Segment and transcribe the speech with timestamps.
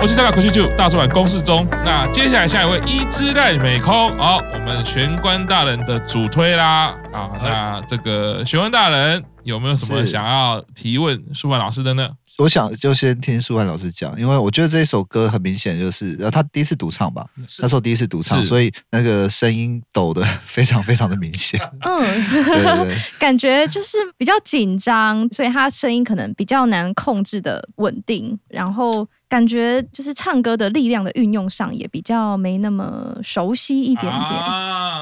[0.00, 1.66] 咚，我是香港科学组大叔版公式中。
[1.84, 6.94] 那接下来下一位伊之濑美空，好，我们玄关大人的主推啦。
[7.12, 9.22] 啊，那这个玄关大人。
[9.44, 12.10] 有没有什么想要提问舒帆老师的呢？
[12.38, 17.26] 我想就先听舒帆老师讲，因为我觉得这一首歌很明显就是，呃，他第一次独唱吧，
[17.58, 21.60] 那时候第一次独唱，所以那个声音抖的非常非常的明显。
[21.80, 22.00] 嗯，
[22.30, 29.06] 对对对，感觉就是比较紧张，所以他声音可能比较难控制的稳定，然后。
[29.30, 34.12] 感觉就是唱歌的力量的运用上也比较没那么熟悉一点点，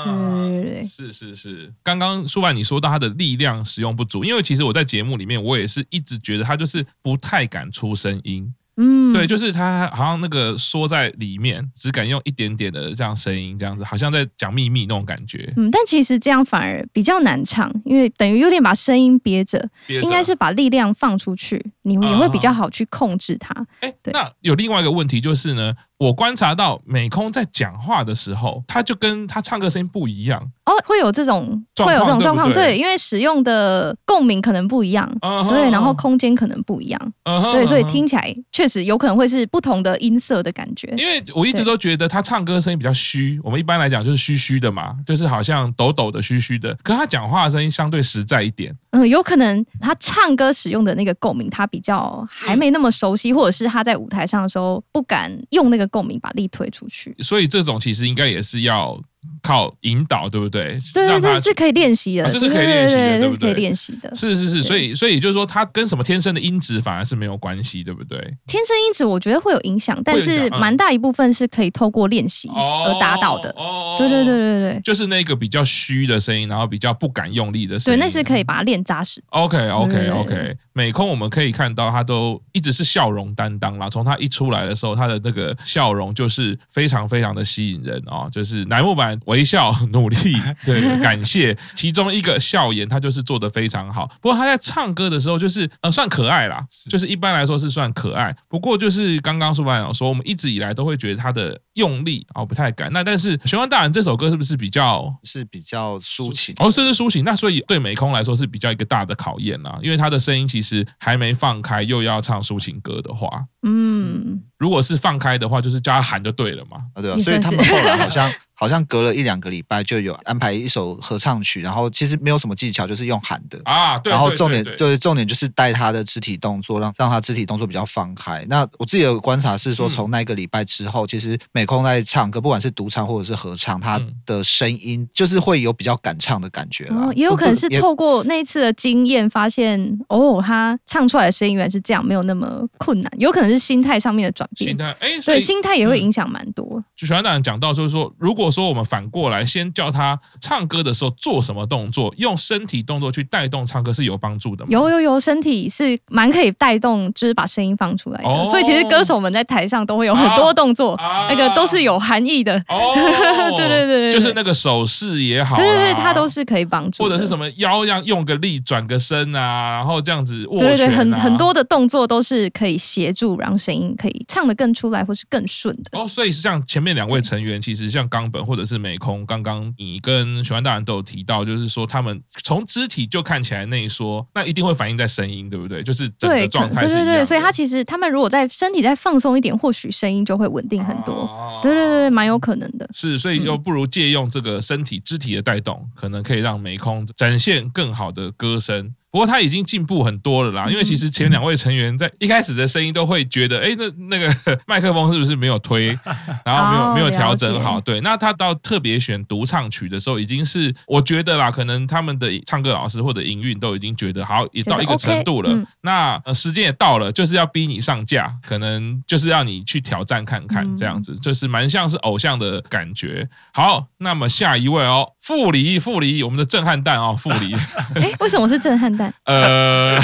[0.03, 1.73] 啊、对对对，是是是。
[1.83, 8.55] 刚刚舒帆你说到他的力量使用不足，因为其实我在节目里面我也是一直觉得他就是不太敢出声音。
[8.81, 15.53] 嗯，对，就是他好像那个缩在里面，只敢用一点点的这样声音，这样子好像在讲秘密那种感觉。
[15.57, 23.53] 嗯，但其实这样反而比较难唱，因为等于有点把声音憋着，憋着应该是把力量放出去，你也会比较好去控制它。
[23.81, 25.75] 哎、嗯，对那有另外一个问题就是呢。
[25.99, 30.41] 我观察到美空在讲话的时候，他就跟他唱歌声音不一样。
[30.65, 35.11] 哦，会有这种会有这种状况，对，因为使用的共鸣可能不一样，
[35.49, 37.13] 对，然后空间可能不一样，
[37.53, 40.95] 对，所以听起来确实有可能会是不同的音色的感觉。
[40.97, 48.77] 因为我一直都觉得他唱歌声音比较虚，我们一般来讲就是虚虚的嘛，就是好像抖抖的、虚虚的，可他讲话的声音相对实在一点。
[48.91, 59.01] 嗯，有可能他唱歌使用的那个共鸣，他比较还没那么熟悉，或者是他在舞台上的时候不敢用那个共鸣把力推出去，所以这种其实应该也是要。
[59.43, 60.79] 靠引导，对不对？
[60.95, 63.53] 对对对，是可以练习的，这是可以练习的，对不对？
[63.53, 68.19] 可以练习的，是是是，所以所以就是说，它跟什么天生的音质反而是没有关系，对不对？
[68.47, 73.51] 天生音质我觉得会有影响，但是蛮大一部分是可以透过练习而达到的。
[73.57, 79.23] 哦，对对对对对，就是那个比较虚的声音，然后比较不敢用力的声音，对，那是可以把它练扎实。
[79.31, 83.89] OK OK OK，美空我们可以看到，他都一直是笑容担当啦。
[83.89, 89.75] 从他一出来的时候，他的那个笑容就是非常非常的吸引人哦，就是乃木坂微笑。
[89.91, 94.07] 努力，对， 感谢其中一个笑颜，他就是做的非常好。
[94.21, 98.35] 不过他在唱歌的时候，就是呃，算可爱啦，就是一般来说是算可爱。
[98.49, 102.93] 不过就是刚刚苏凡有说，我们一直以来都会觉得他的用力啊不太敢。
[102.93, 106.55] 那但是玄关大人这首歌是不是比较是比较抒情？
[106.59, 107.25] 哦，是是抒情。
[107.25, 113.29] 那所以对美空来说是比较一个大的考验啦，因为他的声音其实还没放开，又要唱抒情歌的话，
[113.63, 116.79] 嗯，如果是放开的话，就是叫他喊就对了嘛。
[116.95, 118.31] 啊，对啊，所以他们后来好像。
[118.59, 123.97] 好像隔了一两个礼拜就有安排一首合唱曲，然后其实没有什么技巧，就是用喊的啊。
[123.99, 124.11] 对。
[124.11, 128.45] 然后重点就是重点就是带他的肢体动作，让让他肢体动作比较放开。
[128.49, 137.13] 那我自己有观察是说，从那个礼拜之后，其实美空在唱歌，不管是独唱或者是合唱，他的声音就是会有比较敢唱的感觉了。
[137.15, 143.13] 也有可能是透过那一次的经验，发现哦，他唱出来的声音原来是这样，没有那么困难。
[143.19, 144.71] 有可能是心态上面的转变。
[144.71, 146.83] 心态，哎，所以心态也会影响蛮多。
[146.97, 154.69] 就玄关大人讲到，就是说，如果说我们反过来，先教他唱歌的时候做什么动作，用身体动作去带动唱歌是有帮助的吗？
[154.71, 158.29] 有有有，身体是蛮可以带动，就是把声音放出来的。
[158.29, 162.57] 哦、所以其实歌手们在台上都会有很多动作，啊、那个都是有含义的。
[162.69, 162.93] 哦，
[163.57, 167.03] 对，对对对，就是那个手势也好，对对对，它都是可以帮助。
[167.03, 175.99] 或者是什么腰要用个力转个身啊，然后这样子握拳、啊、对对对，很很多的动作都是可以协助让声音可以唱得更出来，或是更顺的。
[175.99, 179.25] 哦，所以是像前面两位成员，其实像刚本或者是美空。
[179.27, 185.83] 刚刚你跟玄幻大人都有提到，就是说他们从肢体就看起来那一说，那一定会反映在声音，对不对？
[185.83, 186.81] 就是整个状态。
[186.81, 191.23] 对对对，所以他其实他们如果在身体再放松一点，或许声音就会稳定很多。
[191.23, 192.89] 啊、对对对，蛮有可能的。
[192.93, 198.95] 是，所以又不如借用这个身体肢体的带动，可能可以让美空展现更好的歌声。
[199.19, 204.33] 不过他已经进步很多了啦，因为其实前两位成员在一开始的声音都会觉得，哎，那那个
[204.65, 205.89] 麦克风是不是没有推，
[206.47, 207.81] 然后没有没有调整好？
[207.81, 215.67] 对，那他到特别选独唱曲的时候，已经是我觉得啦，可能他们的唱歌老师或者营运都已经觉得好，也到一个程度了。
[215.81, 223.29] 那时间也到了，就是要逼你上架，可能就是要你去挑战看看，这样子就是蛮像是偶像的感觉。
[223.53, 227.53] 好，那么下一位哦，傅离傅离，我们的震撼弹哦，傅离。
[227.97, 228.89] 哎，为什么是震撼？
[229.25, 230.01] 呃，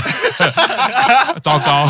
[1.43, 1.89] 糟糕，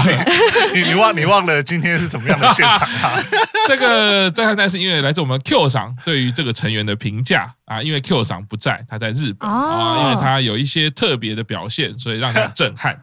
[0.75, 3.13] 你你忘你忘了今天是什么样的现场啊？
[3.67, 12.95] 这个震撼弹是因为来自我们 Q 赏对于这个成员的评价啊，因为 Q 赏不在，他在日本啊，因为他有一些特别的表现，所以让人震撼。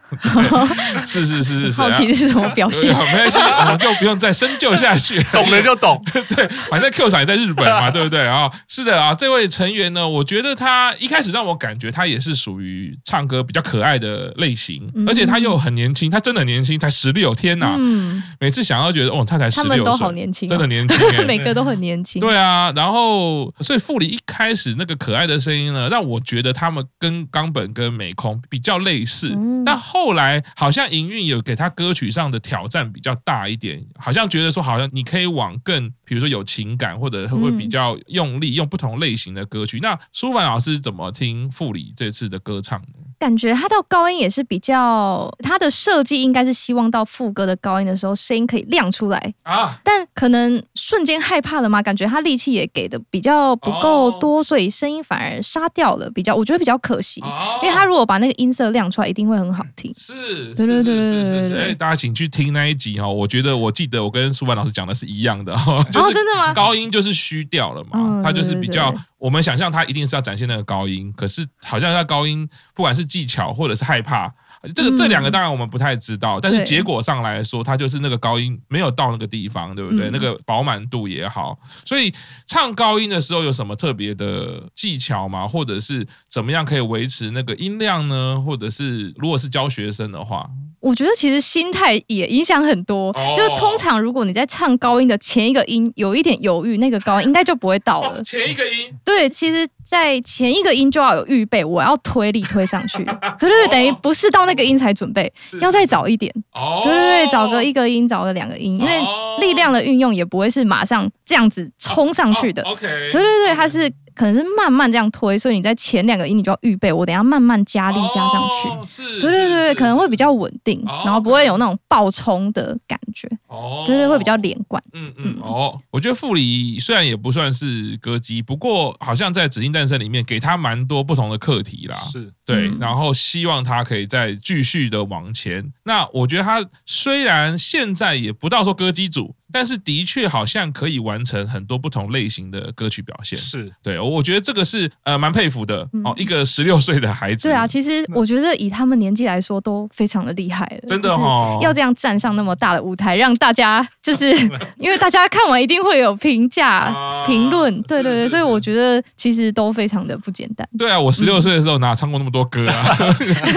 [1.06, 2.90] 是是是是是，好奇是什么表现？
[2.96, 6.00] 没关系，我们就不用再深究下去，懂了就懂。
[6.36, 8.50] 对，反正 Q 赏也在日本嘛，对不对啊？
[8.68, 17.76] 是的啊，这位成员呢，我觉得他一开始让我感觉他也是属于唱歌比较可爱的类型，而且他又很年轻，他真的年轻，才十六天呐。
[17.78, 20.98] 嗯，每次想要觉得哦，他才十六岁，他们都好年轻，真的年轻，
[21.28, 22.22] 每个都很年轻。
[22.22, 24.52] 对啊，然后所以傅里一开。
[24.54, 29.36] 始那个可爱的声音呢，让我觉得他们跟冈本跟美空比较类似，
[29.66, 39.80] 但后来好像营运有给他歌曲上的挑战比较大一点，好像觉得说好像你可以往更比如说有情感或者会比较用力用不同类型的歌曲。
[39.80, 42.88] 那舒凡老师怎么听傅里这次的歌唱呢？
[43.22, 49.80] 感觉他到高音也是比较，他的设计应该是希望到副歌的高音的时候，声音可以亮出来啊。
[49.84, 57.22] 但可能瞬间害怕了嘛，感觉他力气也给的比较不够多，所以声音反而杀掉了，比较我觉得比较可惜。
[57.62, 59.94] 因为他如果把那个音色亮出来，一定会很好听。
[59.96, 61.62] 是，对对对对对对。
[61.66, 65.74] 哎，大家请去听那一集哈，我觉得我记得我跟舒凡老师讲的是一样的哈。
[65.76, 66.56] 哦，真的吗？
[66.56, 68.92] 高音就是虚掉了嘛，他就是比较。
[69.22, 74.28] 我们想象他一定是要展现那个高音，可是好像他高音不管是技巧或者是害怕，
[74.74, 80.10] 这个这两个当然我们不太知道，但是结果上来说，他就是那个高音没有到那个地方，对不对？
[80.10, 82.12] 那个饱满度也好，所以
[82.48, 85.48] 唱高音的时候有什么特别的技巧吗？
[85.48, 88.44] 或者是怎么样可以维持那个音量呢？
[88.44, 90.50] 或者是如果是教学生的话？
[90.80, 98.24] 我觉得其实心态也影响很多，就是通常如果你在唱高音的前一个音有一点犹豫，那个高音应该就不会到了。
[98.24, 103.04] 前一个音，对，其实，在前一个音就要有预备，我要推力推上去。
[103.40, 105.32] 对对对，等于不是到那个音才准备，
[105.62, 106.34] 要再早一点。
[106.54, 109.02] 哦对对对，找个一个音，找个两个音，因为
[109.40, 112.64] 力量的运用也不会是马上这样子冲上去的。
[112.64, 113.92] OK，对对对，它是。
[114.14, 118.68] 可能是慢慢这样推，所以你在前两个音你就要预备，我等下慢慢加力加上去。
[118.68, 123.28] 哦、是，对对对，可能会比较稳定，哦、然后不会有那种爆冲的感觉。
[123.52, 124.82] 哦，对对，会比较连贯。
[124.94, 125.38] 嗯嗯。
[125.42, 131.96] 哦，我觉得傅里虽然也不算是歌姬，不过好像在《紫金诞生》里面给他蛮多不同的课题啦。
[131.98, 135.72] 是，对，嗯、然后希望他可以再继续的往前。
[135.84, 139.36] 那我觉得他虽然现在也不到说歌姬组。
[139.54, 147.50] 但是的确好像可以完成很多不同类型的歌曲表现，是对，我觉得这个是呃蛮佩服的哦，一个十六岁的孩子。
[147.50, 154.30] 对啊，其实我觉得以他们年纪来说都非常的厉害了，真的哦，要这样站上那么大的舞台，让大家就是
[154.78, 156.94] 因为大家看完一定会有评价
[157.26, 160.68] 评论，对对对，所以我觉得其实都非常的不简单。
[160.78, 162.86] 对啊，我十六岁的时候哪唱过那么多歌啊，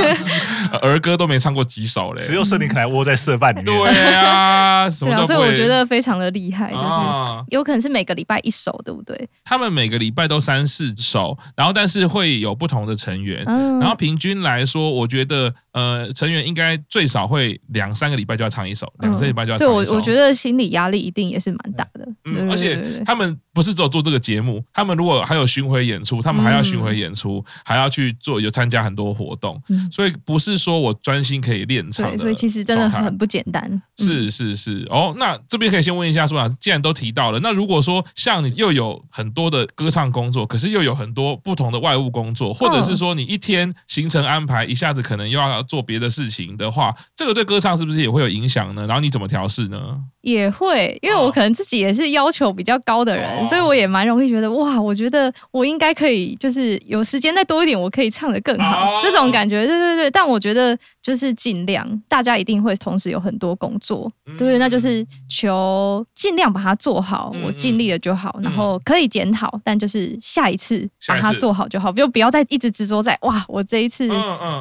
[0.82, 3.64] 儿歌都没唱过几首嘞，只有圣灵可能窝在社办里面。
[3.64, 5.84] 对啊，什么都所以我觉得。
[5.84, 9.28] 非常的厉害，就是有可能是每个礼拜一首，对不对？
[9.44, 19.84] 他们每个礼拜都三四首，然后但是会有不同的成员，嗯、然后平均来说，我觉得呃，成员应该最少会两三个礼拜就要唱一首，两三个礼拜就要唱一首。
[19.84, 22.08] 对，我我觉得心理压力一定也是蛮大的。
[22.24, 32.16] 嗯，而且他们不是只有做这个节目，他们如果还有巡回演出，他们还要巡回演出，嗯、还要去做有参加很多活动，嗯、所以不是说我专心可以练唱的。
[32.16, 33.82] 所以其实真的很不简单。
[33.98, 35.74] 是是是，哦，那这边。
[35.74, 48.86] 可以先问一下，舒帆，既然都提到了，那如果说像你又有很多的歌唱工作，可是又有很多不同的外务工作，或者是说你一天行程安排一下子可能又要做别的事情的话，这个对歌唱是不是也会有影响呢？
[48.86, 49.98] 然后你怎么调试呢？
[50.20, 60.10] 也会，因为我可能自己也是要求比较高的人，所以我也蛮容易觉得哇，我觉得我应该可以，就是有时间再多一点，我可以唱的更好，这种感觉，对对对。
[60.10, 66.04] 但我觉得就是尽量，大家一定会同时有很多工作，对，那就是求。
[66.14, 74.08] 尽量把它做好，我尽力了就好，然后可以检讨，但就是下一次把它做好就好，就不要再一直执着在哇，我这一次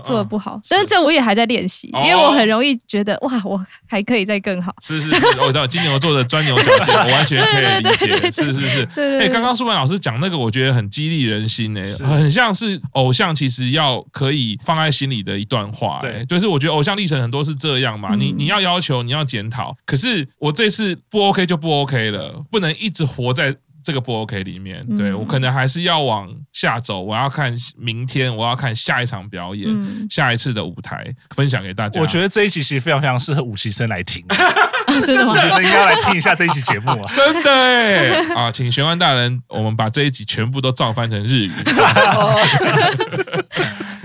[0.04, 0.60] 做的不好。
[0.70, 4.74] 但是这我也还在练习，因为我很容易觉得哇，我还可以再更好。
[4.82, 8.32] 是是是，我知道金牛座的钻牛角尖， 我完全可以理解。
[8.32, 16.00] 是是是，哎，刚刚舒曼老师讲那个，我觉得很激励人心哎，很像是偶像其实要可以放在心里的一段话。
[16.02, 20.98] 对，就是我觉得偶像历程很多是这样嘛，你你要要求，你要检讨，可是我这次。
[21.10, 24.84] 不 OK 就不 OK 了，不能一直活在这个不 OK 里面。
[24.98, 32.02] 对、嗯、我可能还是要往下走，我要看明天，我要看下一场表演，嗯、下一次的舞台分享给大家。
[32.02, 34.26] 我觉得这一集其实非常非常适合五期生来听，
[35.06, 35.34] 真的吗？
[35.34, 37.12] 五期生应该要来听一下这一期节目啊！
[37.14, 41.52] 真的哎啊，请玄幻大人，我们把这一集全部都照翻成日语。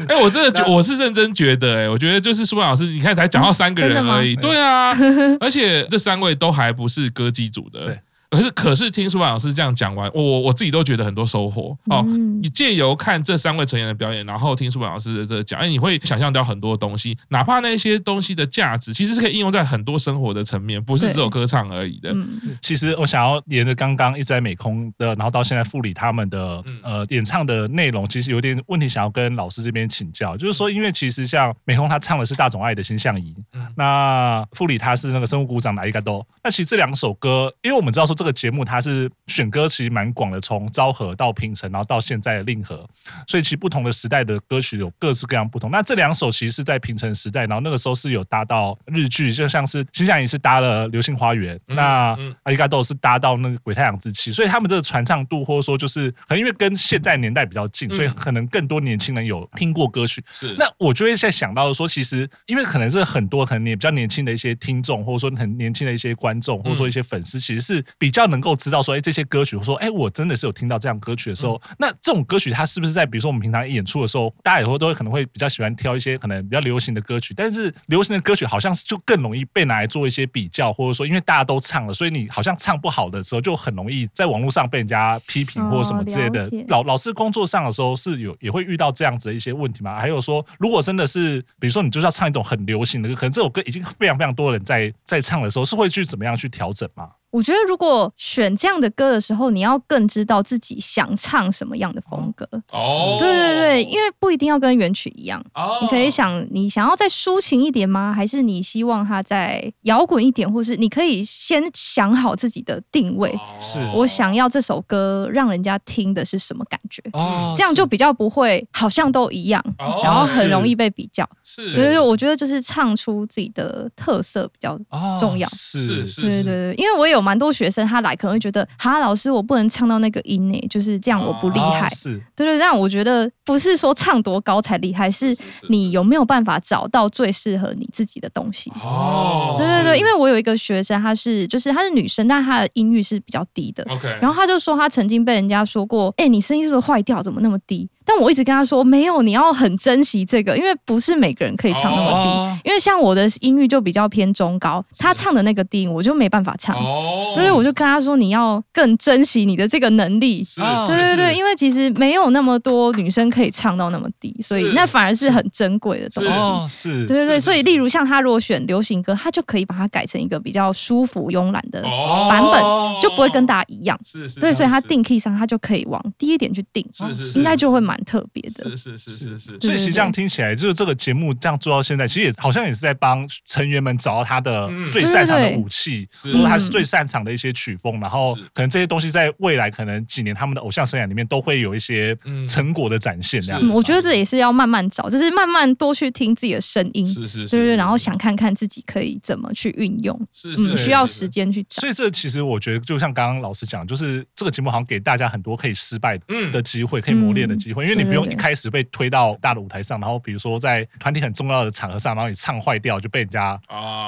[0.09, 4.59] 哎，我真的觉，我是认真觉得，哎，我觉得就是舒曼老师，你看才讲到三个人而已，对。
[4.59, 4.97] 啊，
[5.40, 7.99] 而且这三位都还不是歌姬组的，
[8.30, 11.76] 可是可是听舒帆老师这样讲完，我我我自己都觉得很多收获。
[11.87, 12.04] 哦。
[12.40, 22.14] 你借由看这三位成员的表演，然后听舒帆老师的这讲，哎，你会想象到很多东西，哪怕那些东西的价值，其实是可以应用在很多生活的层面，不是只有歌唱而已的。
[22.61, 33.35] 其实我想要沿着刚刚一直在美空的，然后到现在富里他们的呃演唱的内容，其实有点问题，想要跟老师这边请教，就是说，因为其实像美空他唱的是大种爱的心相仪，
[33.76, 42.84] 那富里他是那个生物鼓掌的阿里嘎多，那其实这两首歌，因为我们知道说这个节目它是选歌其实蛮广的，从昭和到平成，然后到现在的令和，
[43.28, 45.70] 所以其实不同的时代的歌曲有各式各样不同。
[45.70, 60.25] 那这两首其实是在平成时代，然后那个时候是有搭到日剧，就像是心相仪是搭了《流星花园》，那阿里嘎多是搭到那个《鬼太阳之妻》，所以他们这个传唱度或者说就是可能因为跟现在年代比较近，所以可能更多年轻人有听过歌曲。
[60.32, 86.50] 是，那我就会在想到说，其实因为可能是很多可能也比较年轻的一些听众，或者说很年轻的一些观众，或者说一些粉丝，其实是比较能够知道说，哎，这些歌曲，我说，哎，我真的是有听到这样歌曲的时候，那这种歌曲它是不是在比如说我们平常演出的时候，大家以后都会可能会比较喜欢挑一些可能比较流行的歌曲，但是流行的歌曲好像是就更容易被拿来做一些比较，或者说因为大家都唱了，所以你好像唱不好的时候，就很容易在网络上被人家批评或者什么之类的。
[86.68, 90.00] 老老师工作上的时候是有也会遇到这样子的一些问题吗？
[90.00, 97.10] 还有说，如果真的是比如说你就是要唱一种很流行的歌，可能这首歌已经非常非常多人在在唱的时候，是会去怎么样去调整吗？
[97.30, 102.49] 我觉得，如果选这样的歌的时候，你要更知道自己想唱什么样的风格。
[102.73, 105.38] 哦，对对对，因为不一定要跟原曲一样。
[105.54, 108.14] 哦，你可以想，你想要再抒情一点吗？
[108.14, 110.50] 还是你希望它再摇滚一点？
[110.50, 113.38] 或是你可以先想好自己的定位。
[113.61, 117.02] 是，我想要这首歌让人家听的是什么感觉？
[117.12, 119.62] 哦，这样就比较不会好像都一样，
[120.02, 121.28] 然后很容易被比较。
[121.44, 124.78] 是，所以我觉得就是唱出自己的特色比较
[125.20, 125.47] 重要。
[125.50, 127.17] 是是，对对对，因为我有。
[127.18, 131.87] 有蛮多学生，他来可能会觉得，哈，老师，我不能唱到那个音呢，就是这样，我不厉害。
[131.87, 135.37] 哦、是，对对，但我觉得不是说唱多高才厉害，是
[135.68, 138.70] 你有没有办法找到最适合你自己的东西。
[138.82, 143.84] 哦，对对对，因为我有一个学生，她是就是她是女生，但她的音域是比较低的。
[143.90, 147.22] OK，然后她就说，她曾经被人家说过，哎，你声音是不是坏掉？
[147.22, 147.88] 怎么那么低？
[148.08, 152.16] 但我一直跟他说，没有，你要很珍惜这个，因为不是每个人可以唱那么低。
[152.16, 156.74] 哦、因为像我的音域就比较偏中高，他唱的那个低音我就没办法唱。
[156.74, 160.42] 哦所以我就跟他说，你要更珍惜你的这个能力。
[160.86, 166.30] 对对对，因为其实没有那么多女生可以唱到那么低，所以那反而是很珍贵的东西。
[166.30, 167.38] 哦，是，对对对。
[167.38, 171.82] 所以，例如像他如果选流行歌，他就可以把它改成一个比较舒服、慵懒的
[172.30, 172.62] 版本，
[173.02, 173.98] 就不会跟大家一样。
[174.04, 174.40] 是是。
[174.40, 176.88] 对，所以他定 key 上，他就可以往低一点去定。
[176.92, 177.38] 是是。
[177.38, 178.76] 应该就会蛮特别的。
[178.76, 179.59] 是是是是是。
[179.61, 193.40] 所以其实这样听起来，就是这个节目这样做到现在，其实也好像也是在帮成员们找到他的最擅长的武器，或者他是最擅长的一些曲风，然后可能这些东西在未来可能几年他们的偶像生涯里面都会有一些成果的展现。
[193.40, 201.81] 这样子，我觉得这也是要慢慢找，就是慢慢多去听自己的声音，是是是，对对，然后想看看自己可以怎么去运用，是是，需要时间去找。
[201.81, 206.19] 所以这其实我觉得，就像刚刚老师讲，就是这个节目好像给大家很多可以失败
[206.52, 213.59] 的机会，可以磨练的机会，因为你不用一开始被推到大的舞台上，然后比如说在团体很重要的场合上，然后你唱坏掉就被人家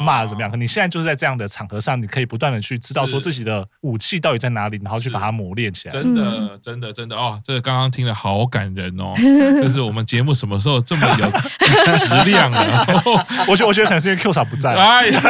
[0.02, 0.50] 骂怎么样？
[0.50, 3.66] 可你现在就是在这样的场合上，你可以不断的去知道说自己的。
[3.82, 4.78] 武器到底在哪里？
[4.84, 5.92] 然后去把它磨练起来。
[5.92, 7.40] 真的，真的，真的哦！
[7.44, 9.14] 这个刚刚听了好感人哦。
[9.62, 11.30] 就是我们节目什么时候这么有
[11.96, 12.86] 质量了？
[13.48, 14.74] 我觉得，我觉得可能是因为 Q 嫂不在。
[14.74, 15.20] 哎呀，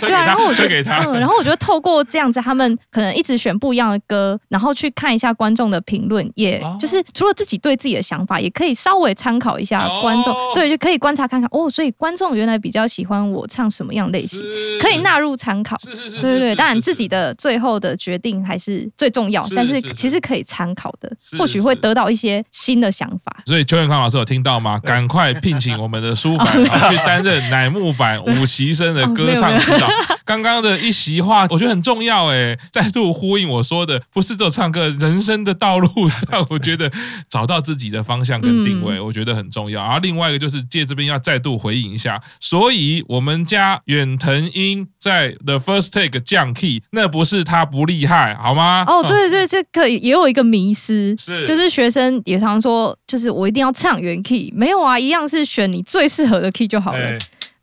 [0.00, 1.00] 对啊，然后我就给他。
[1.12, 10.32] 然后我觉得透过这样子，他们可能一直选不一样的歌，然后去看一下观众的评论，也就是除了自己对自己的想法，也可以稍微参考一下观众。
[10.54, 11.68] 对，就可以观察看看哦。
[11.68, 14.40] 所以观众原来比较喜欢我唱什么样类型，
[14.80, 15.76] 可以纳入参考。
[15.80, 16.54] 是是是，对对对。
[16.54, 23.36] 当然自己的最后的决定还是最重要，但是其实可以参考的，或许会得到一些新的想法。
[23.46, 24.80] 所以邱永康老师有听到吗？
[24.84, 29.88] 赶快聘请我们的舒凡 去担任乃木坂五期生的歌唱指导。
[30.24, 36.90] 刚刚的一席话，我觉得很重要哎，再度呼应我说的，不是只有唱歌，人生的道路上，我觉得
[37.28, 39.82] 找到自己的方向跟定位，我觉得很重要。
[39.82, 48.84] 然后另外一个就是借这边要再度回应一下，所以我们家远藤英在 The First Take 降 key，那不是他不厉害，好吗？
[48.86, 57.18] 哦，对对，这个也有一个迷失，是就是学生也常说，就是我一定要唱原 key，没有啊，一样是选你最适合的 key 就好了，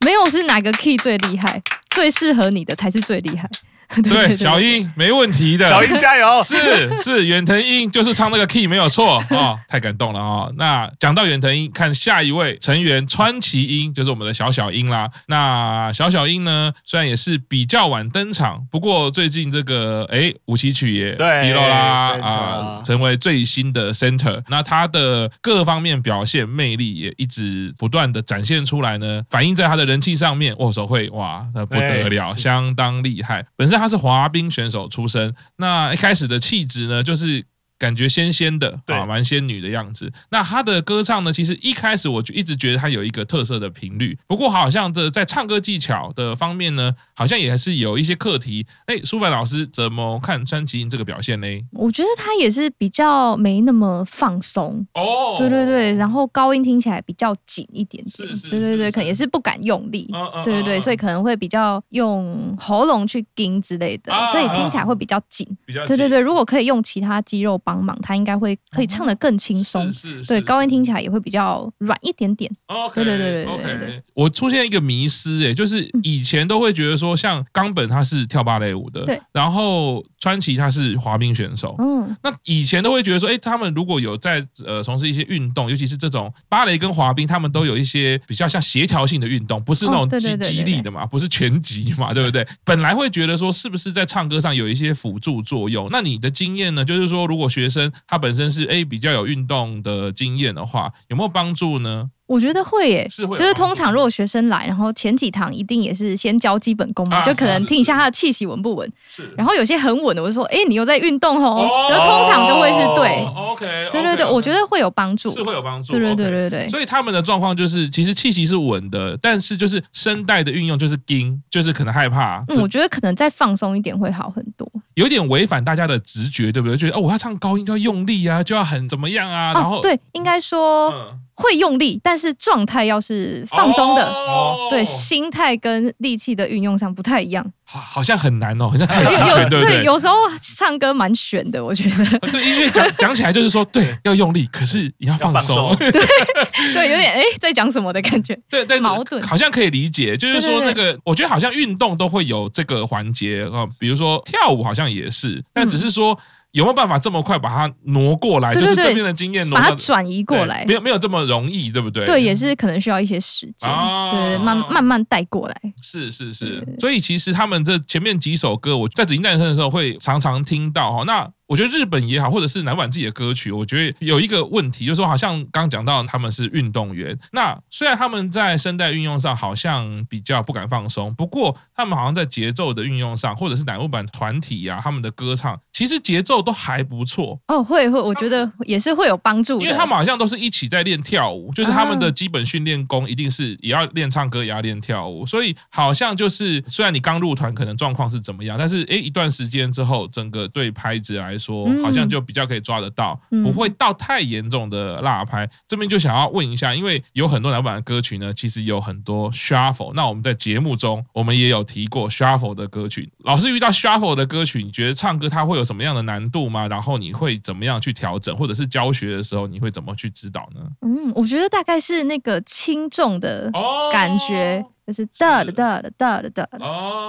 [0.05, 1.61] 没有是哪个 key 最厉害。
[1.93, 3.47] 最适合你的才是最厉害。
[4.01, 6.41] 对，小英没问题的，小英加油！
[6.43, 10.53] 是是，远藤英就是唱那个 key 没有错啊、哦， 太感动了啊、哦！
[10.57, 15.09] 那讲到远藤英，看下一位成员川崎英，就是我们的小小英啦。
[15.27, 24.41] 那小小英呢，虽然也是比较晚登场，不过最近这个哎五期曲也披露啦啊、呃，成为最新的 center。
[24.47, 33.45] 那他的各方面表现魅力也一直不断的展现出来呢，反映在他的人气上面，握手会哇，那不得了，相当厉害。
[33.55, 37.45] 本身他是滑冰选手出身，那一开始的气质呢，就是。
[37.80, 40.12] 感觉仙仙的，对啊，蛮仙女的样子。
[40.30, 44.18] 那她的歌唱呢，其实一开始我就一直觉得她有一个特色的频率。
[44.27, 48.65] 不过好像这在唱歌技巧的方面呢，好像也还是有一些课题。
[48.86, 51.48] 哎，舒凡老师怎么看川崎英这个表现呢？
[51.72, 55.36] 我觉得她也是比较没那么放松哦。
[55.38, 58.10] 对对对，然后高音听起来比较紧一点点。
[58.10, 60.10] 是是是是对对对，可能也是不敢用力。
[60.13, 60.44] 嗯嗯。
[60.46, 65.46] 对对对，所以可能会比较用喉咙去顶之类的，所以听起来会比较紧。
[65.65, 65.88] 比较紧。
[65.88, 67.73] 对对对，如果可以用其他肌肉帮。
[67.74, 69.92] 帮忙，他应该会可以唱的更轻松，
[70.27, 72.51] 对，高音听起来也会比较软一点点。
[72.94, 74.03] 对对对对对对。
[74.13, 92.48] 我出现一个迷失，哎，就是以前都会觉得说，像冈本他是跳芭蕾舞的，对，然后川崎他是滑冰选手，嗯，那以前都会觉得说，哎，他们如果有在呃从事一些运动，尤其是这种芭蕾跟滑冰，他们都有一些比较像协调性的运动，不是那种激激励的嘛，不是拳击嘛，对不对？
[92.63, 95.88] 本来会觉得说，是不是在唱歌上有一些辅助作用？
[95.89, 96.84] 那你的经验呢？
[96.84, 102.10] 就是说，如果学学生他本身是 A 比较有运动的经验的话，有没有帮助呢？
[102.25, 108.91] 我觉得会耶，是会，就是通常如果学生来，然后前几堂一定也是先教基本功嘛，就可能听一下他的气息稳不稳。
[109.07, 113.24] 是，然后有些很稳的，我就说，哎，你又在运动哦，就通常就会是对。
[113.25, 115.93] OK，对对对，我觉得会有帮助，是会有帮助。
[115.93, 116.69] 对对对对对。
[116.69, 122.43] 所以他们的状况就是，其实气息是稳的，但是就是声带的运用就是惊，就是可能害怕。
[122.48, 124.67] 嗯，我觉得可能再放松一点会好很多。
[124.95, 126.77] 有点违反大家的直觉，对不对？
[126.77, 129.53] 觉得哦，我要唱高音就要用力啊，就要很怎么样啊？
[129.53, 131.17] 然后对，应该说。
[131.43, 137.45] 会用力，但是状态要是放松的，哦、对，心态跟力气的运用上不太一样。
[137.65, 139.83] 好，好像很难哦，好像太 极拳，对不对？
[139.83, 142.19] 有时候唱歌蛮悬的，我觉得。
[142.31, 145.75] 对，因为讲讲起来就是说，对，要用力，可是也要放松。
[145.77, 145.91] 对，
[146.73, 148.38] 对，有点哎，在讲什么的感觉。
[148.50, 156.17] 对，但矛盾，好像可以理解，就是说那个，我觉得好像运动都会有这个环节啊，比如说跳舞好像也是，但只是说。
[156.53, 158.53] 有没有办法这么快把它挪过来？
[158.53, 162.05] 就是这边的经验，把它转移过来，没有没有这么容易，对不对？
[162.05, 163.70] 对，也是可能需要一些时间，
[164.11, 165.55] 对，慢慢慢带过来。
[165.81, 171.03] 是是是，所以其实他们这前面几首歌，我在紫金诞生的时候会常常听到哈。
[171.05, 187.64] 那我觉得日本也好，或者是乃木坂自己的歌曲，我觉得有一个问题，就是说好像刚刚讲到他们是运动员，那虽然他们在声带运用上好像比较不敢放松，不过他们好像在节奏的运用上，或者是乃木坂团体啊，他们的歌唱其实节奏都还不错哦。
[187.64, 202.24] 会会，我觉得也是会有帮助，因为他们好像都是一起在练跳舞，就是他们的基本训练功一定是也要练唱歌，也要练跳舞，所以好像就是虽然你刚入团可能状况是怎么样，但是诶一段时间之后，整个对拍子来说好像就。
[202.24, 205.46] 比较可以抓得到，不会到太严重的落拍。
[205.67, 209.91] 这边就想要问一下，因为有很多老板的歌曲呢，其实有很多 shuffle。
[209.93, 213.11] 那我们在节目中，我们也有提过 shuffle 的歌曲。
[213.25, 216.65] 老师遇到 shuffle 的歌曲，你觉得唱歌它会有什么样的难度吗？
[216.69, 220.61] 然后你会怎么样去调整，或者是教学的时候你会怎么去指导呢？
[220.81, 223.51] 嗯，我觉得大概是那个轻重的
[223.91, 224.65] 感觉。
[224.85, 226.48] 就是哒的哒的哒的哒，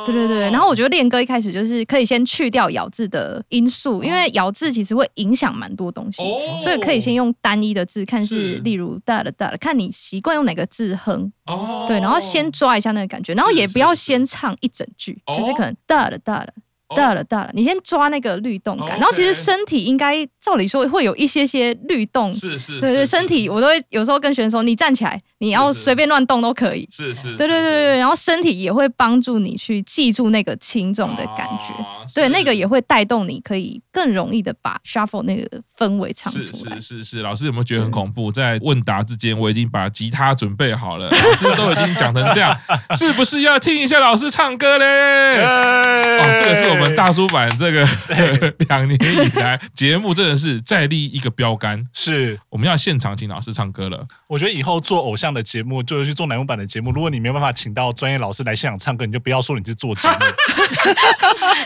[0.06, 0.50] 对对对。
[0.50, 6.22] 然后我觉得练歌一开始就是可以先去掉咬字的因素，因为咬字其实会影响蛮多东西，
[6.62, 16.54] 所以可以先用单一的字，看是例如哒的哒的，看你习惯用哪个字哼哦，对，然后先抓一下那个感觉，然后也不要先唱一整句，就是可能哒的哒的。
[16.96, 31.74] 到了到了，你先抓那个律动感，然后其实身体应该照理说会有一些些律动，是是，对对，身体我都会有时候跟选手，你站起来，你要随便乱动都可以，是是，对对对对，然后身体也会帮助你去记住那个轻重的感觉，
[32.14, 36.76] 对，那个也会带动你可以更容易的把 shuffle 那个氛围唱出来。
[36.76, 38.30] 是是是是，老师有没有觉得很恐怖？
[38.32, 42.56] 在问答之间，我已经把吉他准备好了， 老师都已经讲成这样，
[42.96, 44.84] 是不是要听一下老师唱歌嘞？
[45.44, 46.83] 哦，这个是我们。
[46.96, 47.86] 大叔版这个
[48.68, 54.06] 两年以来节目真的是再立一个标杆，是我们要现场请老师唱歌了。
[54.28, 56.90] 我觉得以后做偶像的节目，就是去做男模版的节目。
[56.92, 60.14] 如果你没有办法请到专业老师来现场唱歌，你就不要说你是做节目。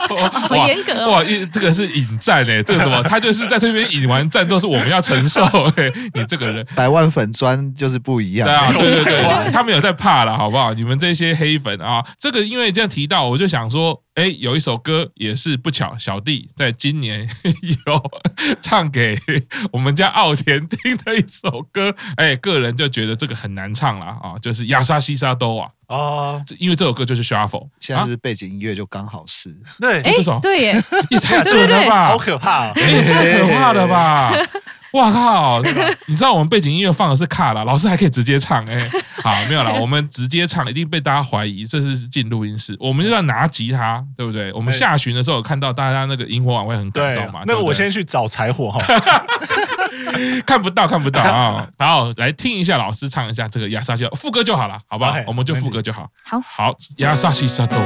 [0.09, 1.11] 好严格哦！
[1.11, 3.03] 哇，这个是引战哎，这个什么？
[3.03, 5.43] 他就是在这边引完战之后，是我们要承受
[5.77, 5.93] 哎。
[6.15, 8.47] 你这个人百万粉砖就是不一样。
[8.47, 10.73] 对啊，对对对，他们有在怕了，好不好？
[10.73, 14.03] 你们这些黑粉啊，这个因为这样提到，我就想说。
[14.19, 17.21] 哎，有一首歌也是不巧，小弟在今年
[17.87, 18.03] 有
[18.61, 19.17] 唱给
[19.71, 25.71] 我们家奥田听的一首歌，哎，个人就觉得这个很难唱了啊，就是亚沙西沙都》啊。
[25.87, 34.33] 哦，因为这首歌就是 shuffle，现在是背景音乐就刚好是，对，哎，对耶， 也太准了吧，好可怕，也太可怕了吧。
[34.93, 35.63] 哇靠！
[36.07, 38.91] 你知道我们背景音乐放的是卡拉，老师还可以直接唱哎、欸，
[39.25, 44.53] 好没有了，我们直接唱一定被大家怀疑这是进录音室，我们就要拿吉他，对不对？
[44.53, 47.43] 我们下旬的时候有看到大家那个萤火晚会很感动嘛？
[47.47, 48.81] 那个我先去找柴火哈，
[50.47, 51.67] 看不到看不到 啊！
[51.79, 55.15] 好，来听一下老师唱一下这个亚萨西副歌就好了，好不好？
[55.27, 56.09] 我们就副歌就好。
[56.25, 57.79] 好，好，亚萨西沙多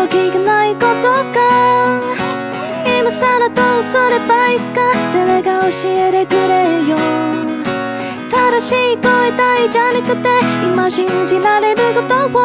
[0.00, 0.86] も聞けないこと
[1.34, 2.00] か。
[2.98, 4.80] 今さらどうすればいいか。
[5.12, 6.96] 誰が教えてくれよ。
[8.30, 10.28] 正しい声大じゃなくて
[10.66, 12.40] 今信じられることを。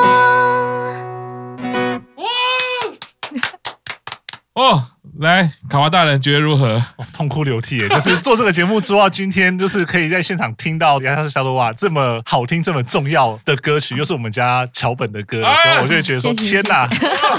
[4.58, 6.76] あ来，卡哇大人觉得如何？
[6.98, 16.88] 哦、痛哭流涕，就是做这个节目做到今天，就是可以在现场听到亚萨西沙多瓦这么好听、这么重要的歌曲，又是我们家桥本的歌的时候，我就会觉得说：天哪！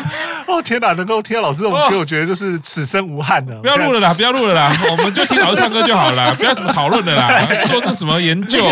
[0.48, 3.60] 哦天哪，能够听到老师这种歌，我觉得就是此生无憾了。
[3.60, 7.28] 不要录了啦，不要录了啦，我们就听老师唱歌就好了，不要什么讨论的啦，
[7.66, 8.64] 做那什么研究，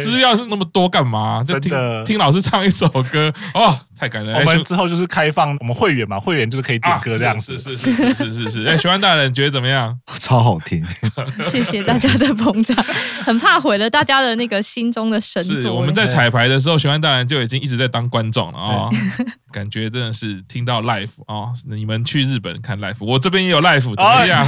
[0.00, 1.42] 资料是那么多干嘛？
[1.44, 1.72] 就听
[2.04, 4.34] 听老师唱一首歌哦，太感人。
[4.34, 7.58] 我们之后就是开放我们会员嘛，会员就是可以点歌这样子。
[7.58, 8.64] 是是是是是是是。
[8.64, 9.98] 哎，玄幻大人觉得怎么样？
[10.20, 10.84] 超好听，
[11.50, 12.76] 谢谢大家的捧场。
[13.24, 15.74] 很怕毁了大家的那个心中的神作。
[15.74, 18.88] 我们在彩排的时候，玄幻大人就已经一直在当观众了啊，
[19.52, 21.10] 感觉真的是听到 live。
[21.26, 24.46] 哦，你们去日本看 live，我这边也有 live，怎么样？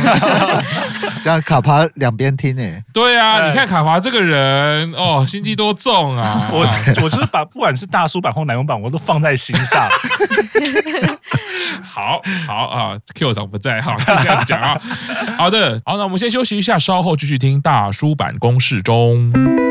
[1.22, 2.82] 这样卡帕两边听诶。
[2.92, 6.48] 对啊，你看卡帕这个人哦，心机多重啊！
[6.52, 6.60] 我
[7.02, 9.88] 我就是把不管是大叔版或奶油版，我都放在心上。
[11.86, 14.80] 好好啊，Q 总不在哈，就这样讲啊。
[15.36, 19.69] 好的，好，那我们先休息一下，稍后继续听大叔版公式中。